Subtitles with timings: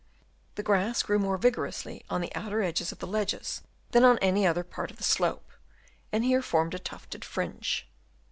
[0.55, 3.61] The grass grew more vigorously on the outer edges of the ledges
[3.91, 5.51] than on any other part of the slope,
[6.11, 7.87] and here formed a tufted fringe.